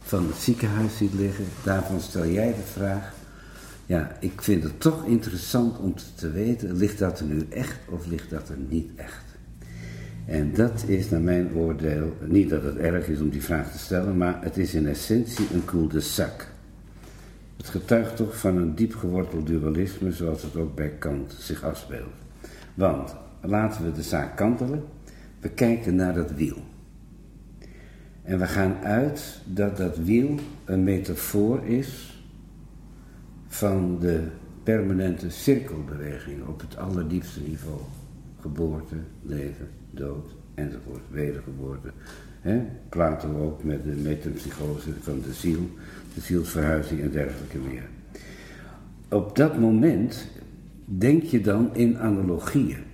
[0.00, 3.14] van het ziekenhuis ziet liggen, daarvan stel jij de vraag,
[3.86, 8.06] ja, ik vind het toch interessant om te weten, ligt dat er nu echt of
[8.06, 9.24] ligt dat er niet echt?
[10.26, 13.78] En dat is naar mijn oordeel, niet dat het erg is om die vraag te
[13.78, 16.46] stellen, maar het is in essentie een zak.
[17.56, 22.14] Het getuigt toch van een diep geworteld dualisme zoals het ook bij Kant zich afspeelt.
[22.74, 24.84] Want, laten we de zaak kantelen,
[25.40, 26.56] we kijken naar dat wiel.
[28.22, 32.15] En we gaan uit dat dat wiel een metafoor is
[33.56, 34.22] van de
[34.62, 37.80] permanente cirkelbeweging op het allerdiepste niveau.
[38.40, 41.88] Geboorte, leven, dood enzovoort, wedergeboorte.
[42.40, 42.62] He?
[42.88, 45.70] Plato ook met de metempsychose van de ziel,
[46.14, 47.88] de zielsverhuizing en dergelijke meer.
[49.08, 50.28] Op dat moment
[50.84, 52.84] denk je dan in analogieën.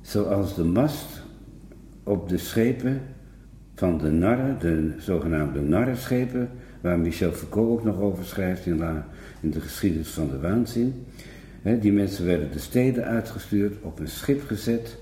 [0.00, 1.22] Zoals de mast
[2.02, 3.00] op de schepen
[3.74, 8.82] van de narren, de zogenaamde narrenschepen, waar Michel Foucault ook nog over schrijft in,
[9.40, 11.06] in de geschiedenis van de waanzin.
[11.62, 14.96] die mensen werden de steden uitgestuurd, op een schip gezet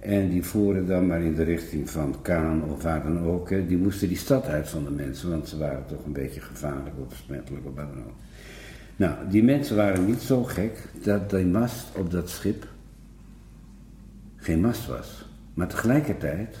[0.00, 3.48] en die voeren dan maar in de richting van Kaan of waar dan ook.
[3.48, 6.96] Die moesten die stad uit van de mensen, want ze waren toch een beetje gevaarlijk
[7.00, 8.14] of besmettelijk of wat dan ook.
[8.96, 12.66] Nou, die mensen waren niet zo gek dat die mast op dat schip
[14.36, 15.28] geen mast was.
[15.54, 16.56] Maar tegelijkertijd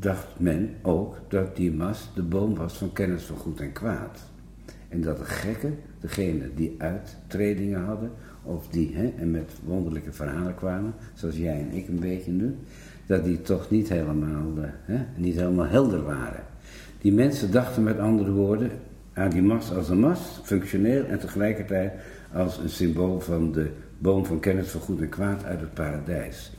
[0.00, 4.18] dacht men ook dat die mast de boom was van kennis van goed en kwaad.
[4.88, 8.10] En dat de gekken, degene die uittredingen hadden,
[8.42, 12.56] of die hè, en met wonderlijke verhalen kwamen, zoals jij en ik een beetje nu,
[13.06, 16.44] dat die toch niet helemaal, eh, hè, niet helemaal helder waren.
[17.00, 18.70] Die mensen dachten met andere woorden
[19.12, 21.92] aan die mast als een mast, functioneel en tegelijkertijd
[22.32, 26.52] als een symbool van de boom van kennis van goed en kwaad uit het paradijs.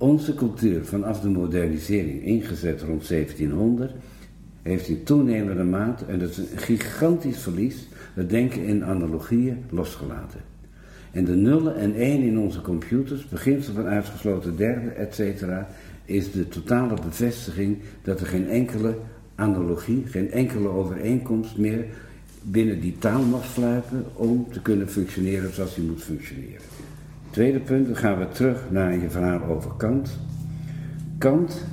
[0.00, 3.92] Onze cultuur vanaf de modernisering, ingezet rond 1700,
[4.62, 10.40] heeft in toenemende mate, en dat is een gigantisch verlies, het denken in analogieën losgelaten.
[11.10, 15.44] En de nullen en één in onze computers, beginsel van uitgesloten derde, etc.,
[16.04, 18.96] is de totale bevestiging dat er geen enkele
[19.34, 21.84] analogie, geen enkele overeenkomst meer
[22.42, 26.79] binnen die taal mag sluipen om te kunnen functioneren zoals die moet functioneren.
[27.30, 30.18] Tweede punt, dan gaan we terug naar je verhaal over Kant.
[31.18, 31.64] Kant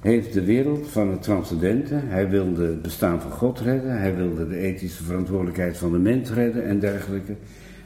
[0.00, 4.48] heeft de wereld van het transcendente, hij wilde het bestaan van God redden, hij wilde
[4.48, 7.34] de ethische verantwoordelijkheid van de mens redden en dergelijke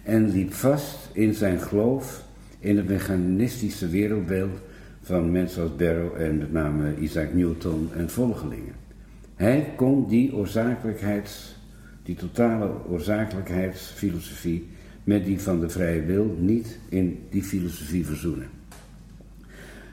[0.02, 2.24] en liep vast in zijn geloof
[2.58, 4.60] in het mechanistische wereldbeeld
[5.02, 8.74] van mensen zoals Barrow en met name Isaac Newton en volgelingen.
[9.34, 11.56] Hij kon die oorzakelijkheids,
[12.02, 14.68] die totale oorzakelijkheidsfilosofie
[15.04, 18.48] met die van de vrije wil niet in die filosofie verzoenen.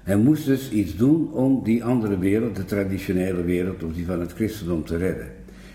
[0.04, 4.20] Hij moest dus iets doen om die andere wereld, de traditionele wereld, of die van
[4.20, 5.28] het christendom te redden.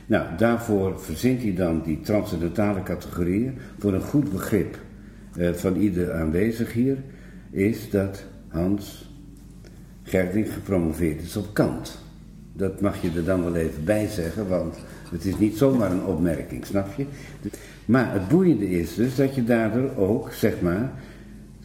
[0.06, 3.54] Nou, daarvoor verzint hij dan die transcendentale categorieën.
[3.78, 4.78] Voor een goed begrip
[5.36, 6.96] eh, van ieder aanwezig hier
[7.50, 9.10] is dat Hans
[10.02, 11.98] Gerding gepromoveerd is op Kant.
[12.52, 14.76] Dat mag je er dan wel even bij zeggen, want
[15.10, 17.06] het is niet zomaar een opmerking, snap je?
[17.86, 20.92] Maar het boeiende is dus dat je daardoor ook, zeg maar,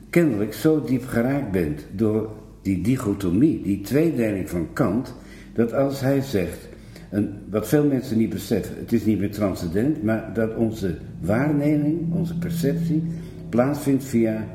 [0.10, 2.30] kennelijk zo diep geraakt bent door
[2.62, 5.14] die dichotomie, die tweedeling van Kant,
[5.54, 6.68] dat als hij zegt,
[7.10, 12.14] en wat veel mensen niet beseffen, het is niet meer transcendent, maar dat onze waarneming,
[12.14, 13.04] onze perceptie,
[13.50, 14.48] plaatsvindt via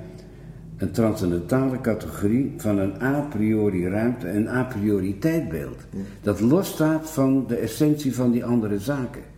[0.76, 5.86] een transcendentale categorie van een a priori ruimte en a priori tijdbeeld.
[6.20, 9.31] Dat losstaat van de essentie van die andere zaken.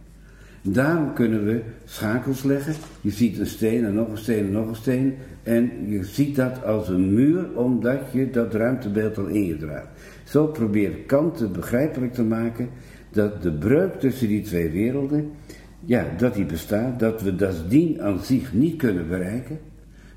[0.66, 2.74] Daarom kunnen we schakels leggen.
[3.00, 5.14] Je ziet een steen en nog een steen en nog een steen.
[5.42, 9.88] En je ziet dat als een muur, omdat je dat ruimtebeeld al in je draagt.
[10.24, 12.68] Zo probeert Kant het begrijpelijk te maken
[13.10, 15.30] dat de breuk tussen die twee werelden,
[15.80, 19.58] ja, dat die bestaat, dat we dat dien aan zich niet kunnen bereiken,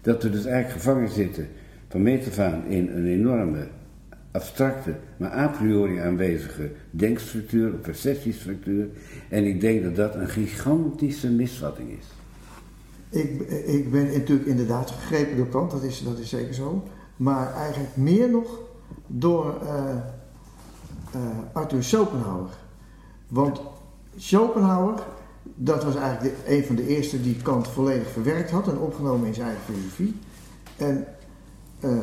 [0.01, 1.47] dat we dus eigenlijk gevangen zitten
[1.87, 3.67] van meet af in een enorme
[4.38, 8.88] abstracte, maar a priori aanwezige denkstructuur, of perceptiestructuur,
[9.29, 12.05] en ik denk dat dat een gigantische misvatting is.
[13.09, 16.83] Ik, ik ben natuurlijk inderdaad gegrepen door Kant, dat is, dat is zeker zo,
[17.15, 18.59] maar eigenlijk meer nog
[19.07, 19.69] door uh,
[21.15, 21.21] uh,
[21.53, 22.49] Arthur Schopenhauer.
[23.27, 23.61] Want
[24.15, 25.03] Schopenhauer,
[25.43, 29.33] dat was eigenlijk een van de eerste die Kant volledig verwerkt had en opgenomen in
[29.33, 30.15] zijn eigen filosofie.
[30.77, 31.05] En
[31.79, 31.97] uh,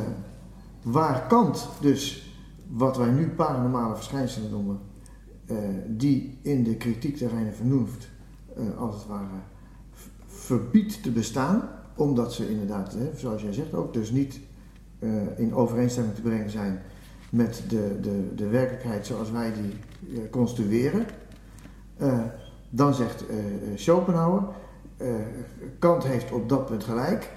[0.81, 2.24] waar Kant dus,
[2.67, 4.79] wat wij nu paranormale verschijnselen noemen,
[5.45, 5.57] uh,
[5.87, 8.07] die in de kritiek der reine vernoemd
[8.55, 9.39] eh, als het ware
[10.25, 14.39] verbiedt te bestaan, omdat ze inderdaad, hè, zoals jij zegt ook, dus niet
[14.99, 16.81] eh, in overeenstemming te brengen zijn
[17.29, 19.73] met de, de, de werkelijkheid zoals wij die
[20.17, 21.05] eh, construeren.
[21.97, 22.19] Eh,
[22.69, 23.43] dan zegt eh, eh,
[23.75, 24.43] Schopenhauer,
[24.97, 25.07] eh,
[25.79, 27.31] Kant heeft op dat punt gelijk,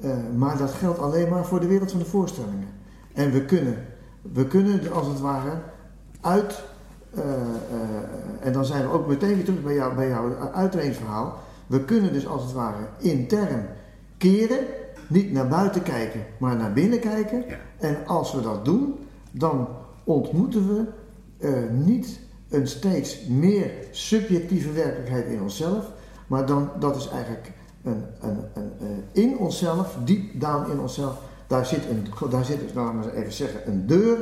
[0.00, 2.68] eh, maar dat geldt alleen maar voor de wereld van de voorstellingen.
[3.12, 3.76] En we kunnen,
[4.22, 5.52] we kunnen als het ware
[6.20, 6.62] uit,
[7.14, 7.36] eh, eh,
[8.40, 12.12] en dan zijn we ook meteen weer terug bij, jou, bij jouw uitredingsverhaal, we kunnen
[12.12, 13.66] dus als het ware intern
[14.16, 14.64] keren,
[15.08, 17.44] niet naar buiten kijken, maar naar binnen kijken.
[17.48, 17.56] Ja.
[17.78, 18.94] En als we dat doen,
[19.30, 19.68] dan
[20.04, 20.84] ontmoeten we
[21.38, 25.90] eh, niet een steeds meer subjectieve werkelijkheid in onszelf,
[26.26, 27.52] maar dan, dat is eigenlijk
[27.82, 32.72] een, een, een, in onszelf, diep down in onszelf, daar zit, een, daar zit dus,
[32.74, 34.18] laten we even zeggen, een deur.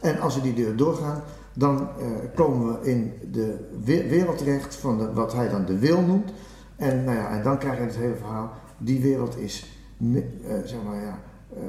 [0.00, 1.22] En als we die deur doorgaan,
[1.52, 5.78] dan eh, komen we in de we- wereld terecht van de, wat hij dan de
[5.78, 6.32] wil noemt.
[6.76, 9.66] En, nou ja, en dan krijg je het hele verhaal, die wereld is,
[10.00, 10.20] eh,
[10.64, 11.18] zeg maar ja,
[11.56, 11.62] eh,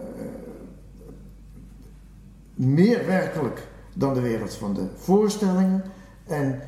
[2.53, 5.83] meer werkelijk dan de wereld van de voorstellingen.
[6.23, 6.59] En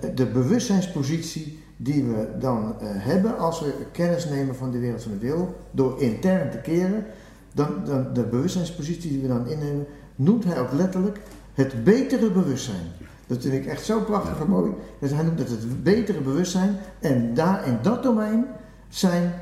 [0.00, 5.12] de, de bewustzijnspositie die we dan hebben als we kennis nemen van de wereld van
[5.12, 7.06] de wil, door intern te keren,
[7.54, 9.86] dan, dan de bewustzijnspositie die we dan innemen,
[10.16, 11.20] noemt hij ook letterlijk
[11.54, 12.86] het betere bewustzijn.
[13.26, 14.72] Dat vind ik echt zo prachtig en mooi.
[15.00, 16.76] Dus hij noemt het het betere bewustzijn.
[17.00, 18.46] En daar in dat domein
[18.88, 19.32] zijn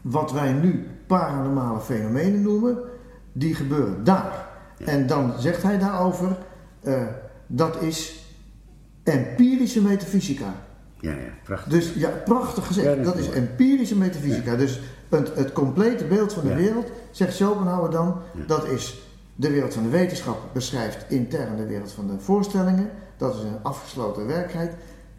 [0.00, 2.78] wat wij nu paranormale fenomenen noemen,
[3.32, 4.48] die gebeuren daar.
[4.84, 6.36] En dan zegt hij daarover,
[6.80, 7.02] eh,
[7.46, 8.26] dat is
[9.02, 10.54] empirische metafysica.
[11.00, 11.72] Ja, ja, prachtig.
[11.72, 14.56] Dus ja, prachtig gezegd, dat is empirische metafysica.
[14.56, 16.54] Dus het, het complete beeld van de Ja.
[16.56, 18.44] wereld, zegt Schopenhauer dan, Ja.
[18.46, 19.02] dat is
[19.34, 22.90] de wereld van de wetenschap beschrijft intern de wereld van de voorstellingen.
[23.16, 24.72] Dat is een afgesloten werkelijkheid.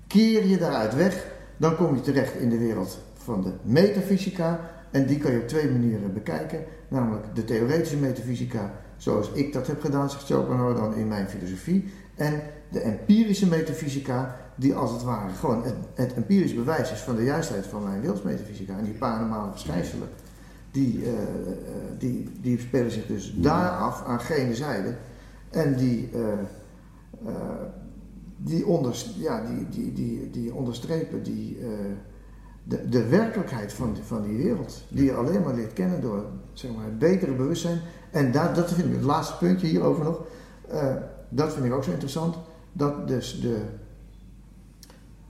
[0.08, 1.26] Keer je daaruit weg,
[1.58, 4.60] dan kom je terecht in de wereld van de metafysica.
[4.92, 6.64] En die kan je op twee manieren bekijken.
[6.88, 11.94] Namelijk de theoretische metafysica, zoals ik dat heb gedaan, zegt Schopenhauer dan in mijn filosofie.
[12.16, 17.16] En de empirische metafysica, die als het ware gewoon het, het empirisch bewijs is van
[17.16, 18.78] de juistheid van mijn wilsmetafysica.
[18.78, 20.08] En die paranormale verschijnselen,
[20.72, 21.20] die, eh, eh,
[21.98, 24.96] die, die spelen zich dus daar af aan gene zijde.
[25.50, 27.32] En die, eh,
[28.38, 31.58] die, onder, ja, die, die, die, die onderstrepen die,
[32.64, 34.84] de, de werkelijkheid van, die- van die wereld.
[34.90, 37.80] Die je alleen maar leert kennen door zeg maar, het betere bewustzijn.
[38.12, 40.22] En dat, dat vind ik het laatste puntje hierover nog.
[41.30, 42.36] dat vind ik ook zo interessant.
[42.74, 43.62] Dat dus de,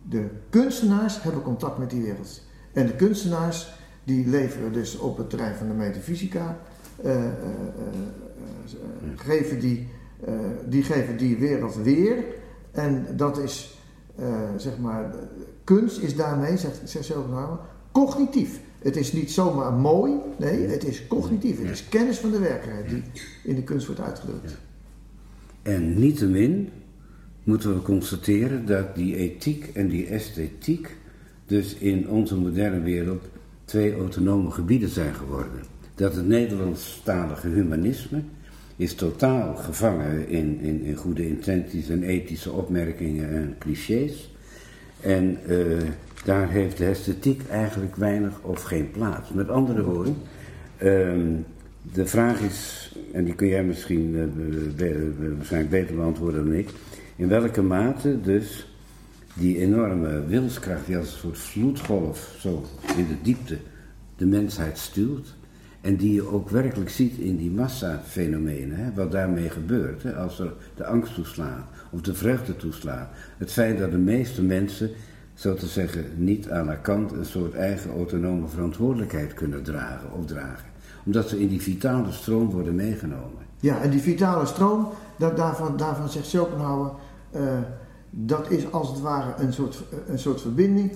[0.10, 2.41] de kunstenaars hebben contact met die wereld.
[2.74, 6.57] En de kunstenaars die leveren dus op het terrein van de metafysica.
[7.03, 7.32] eh, eh, eh,
[9.16, 9.88] geven die,
[10.68, 12.24] die geven die wereld weer.
[12.72, 13.78] En dat is,
[14.57, 15.16] zeg maar,
[15.64, 17.60] kunst is daarmee, zegt, zegt Schopenhauer,
[17.91, 18.60] cognitief.
[18.80, 21.60] Het is niet zomaar mooi, nee, het is cognitief.
[21.62, 23.03] Het is kennis van de werkelijkheid die
[23.43, 24.57] in de kunst wordt uitgedrukt.
[25.62, 26.70] En niettemin
[27.43, 30.95] moeten we constateren dat die ethiek en die esthetiek
[31.45, 33.23] dus in onze moderne wereld
[33.65, 35.61] twee autonome gebieden zijn geworden.
[35.95, 38.21] Dat het Nederlandstalige humanisme
[38.75, 44.33] is totaal gevangen in, in, in goede intenties en ethische opmerkingen en clichés.
[44.99, 45.57] En eh,
[46.25, 49.29] daar heeft de esthetiek eigenlijk weinig of geen plaats.
[49.29, 50.15] Met andere woorden,
[50.77, 51.31] ehm,
[51.93, 54.15] de vraag is, en die kun jij misschien
[54.77, 54.95] eh,
[55.35, 56.69] waarschijnlijk beter beantwoorden dan ik,
[57.20, 58.67] in welke mate dus
[59.34, 62.65] die enorme wilskracht die als een soort vloedgolf zo
[62.97, 63.57] in de diepte
[64.15, 65.36] de mensheid stuurt,
[65.82, 70.03] en die je ook werkelijk ziet in die massafenomenen, wat daarmee gebeurt.
[70.03, 73.09] Hè, als er de angst toeslaat of de vreugde toeslaat.
[73.38, 74.89] Het feit dat de meeste mensen,
[75.34, 80.26] zo te zeggen, niet aan de kant een soort eigen autonome verantwoordelijkheid kunnen dragen of
[80.26, 80.67] dragen.
[81.05, 83.47] Omdat ze in die vitale stroom worden meegenomen.
[83.59, 86.91] Ja, en die vitale stroom, dat, daarvan, daarvan zegt Schopenhauer,
[87.32, 87.41] eh,
[88.09, 90.91] dat is als het ware een soort, een soort verbinding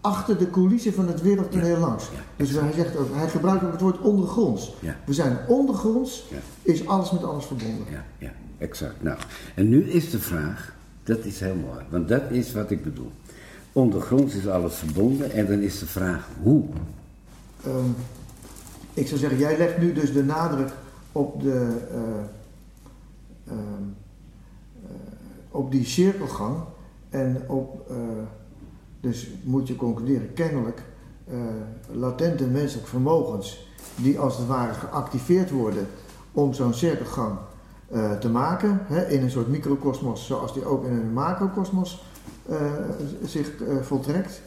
[0.00, 2.04] achter de coulissen van het wereldtoneel langs.
[2.04, 4.74] Ja, dus hij, zegt ook, hij gebruikt ook het woord ondergronds.
[4.80, 4.96] Ja.
[5.06, 6.36] We zijn ondergronds, Ja.
[6.62, 7.86] is alles met alles verbonden.
[7.90, 9.02] Ja, ja, exact.
[9.02, 9.18] Nou,
[9.54, 13.12] en nu is de vraag, dat is heel mooi, want dat is wat ik bedoel.
[13.72, 16.64] Ondergronds is alles verbonden en dan is de vraag hoe.
[17.64, 17.90] Ehm,
[18.94, 20.70] ik zou zeggen, jij legt nu dus de nadruk
[21.12, 21.98] op, de, eh,
[23.46, 23.54] ehm, eh,
[25.58, 26.56] op die cirkelgang
[27.08, 27.96] en op, eh,
[29.00, 30.82] dus moet je concluderen, kennelijk
[31.24, 31.36] eh,
[31.92, 35.86] latente menselijke vermogens die als het ware geactiveerd worden
[36.32, 37.38] om zo'n cirkelgang
[37.88, 42.06] eh, te maken, hè, in een soort microcosmos zoals die ook in een macrocosmos
[43.24, 44.42] zich voltrekt.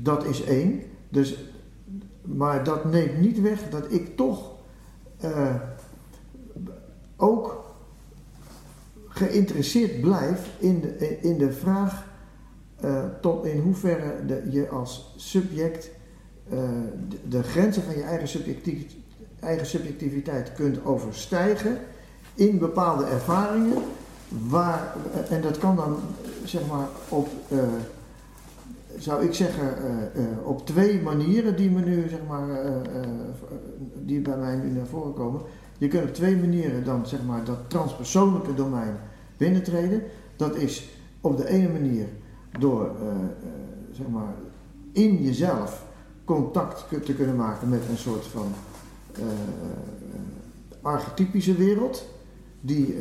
[0.00, 0.82] Dat is één.
[1.08, 1.44] Dus,
[2.22, 4.52] maar dat neemt niet weg dat ik toch
[7.16, 7.63] ook
[9.14, 12.06] geïnteresseerd blijf in de, in de vraag
[12.80, 15.90] eh, tot in hoeverre de, je als subject
[16.50, 16.58] eh,
[17.28, 18.42] de, grenzen van je eigen,
[19.40, 21.78] eigen subjectiviteit kunt overstijgen
[22.34, 23.82] in bepaalde ervaringen.
[24.28, 24.94] Waar,
[25.30, 25.96] en dat kan dan
[26.44, 27.58] zeg maar op, eh,
[28.98, 33.08] zou ik zeggen, eh, eh, op twee manieren die me nu zeg maar, eh, eh,
[33.94, 35.40] die bij mij nu naar voren komen.
[35.84, 38.96] Je kunt op twee manieren dan zeg maar dat transpersoonlijke domein
[39.36, 40.02] binnentreden.
[40.36, 40.88] Dat is
[41.20, 42.06] op de ene manier
[42.58, 43.16] door eh, eh,
[43.92, 44.34] zeg maar
[44.92, 45.86] in jezelf
[46.24, 48.46] contact te kunnen maken met een soort van
[49.12, 49.22] eh,
[50.82, 52.06] archetypische wereld.
[52.60, 52.96] Die,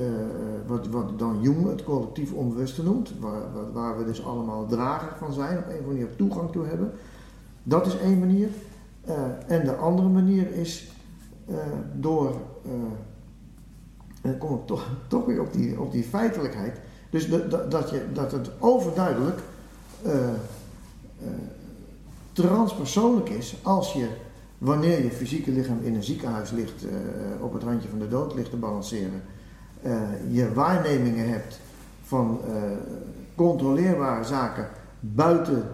[0.68, 5.34] wat, wat dan Jung het collectief onbewuste noemt, waar, waar, we dus allemaal drager van
[5.34, 6.92] zijn, op een of andere manier toegang toe hebben.
[7.64, 8.48] Dat is één manier.
[9.48, 10.93] En de andere manier is
[11.48, 11.56] eh,
[11.94, 12.72] door, eh,
[14.22, 16.80] dan kom ik toch, toch weer op die, op die feitelijkheid,
[17.10, 17.30] dus
[17.70, 19.40] dat, je, dat het overduidelijk
[20.02, 20.36] eh, eh,
[22.34, 24.08] transpersoonlijk is als je,
[24.58, 28.34] wanneer je fysieke lichaam in een ziekenhuis ligt, eh, op het randje van de dood
[28.34, 29.22] ligt te balanceren,
[29.82, 31.60] eh, je waarnemingen hebt
[32.04, 32.54] van eh,
[33.36, 34.68] controleerbare zaken
[35.00, 35.68] buiten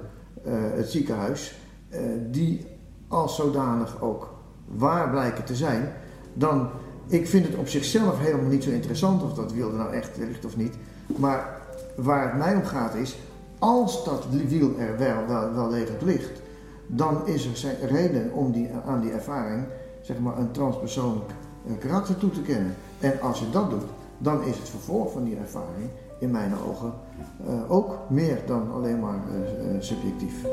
[0.43, 1.59] eh, het ziekenhuis,
[1.89, 2.01] eh,
[2.31, 2.65] die
[3.07, 4.38] als zodanig ook
[4.77, 5.91] waar blijken te zijn,
[6.33, 6.69] dan,
[7.07, 10.17] ik vind het op zichzelf helemaal niet zo interessant of dat wiel er nou echt
[10.17, 11.57] ligt of niet, maar
[11.95, 13.17] waar het mij om gaat is,
[13.59, 16.41] als dat wiel er wel, wel, wel degelijk ligt,
[16.87, 19.65] dan is er reden om die, aan die ervaring
[20.01, 21.29] zeg maar, een transpersoonlijk
[21.65, 22.75] eh, karakter toe te kennen.
[22.99, 23.83] En als je dat doet,
[24.17, 25.89] dan is het vervolg van die ervaring
[26.19, 26.93] in mijn ogen
[27.47, 30.45] eh, ook meer dan alleen maar eh, subjectief.